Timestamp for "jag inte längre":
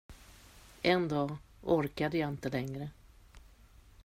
2.17-2.89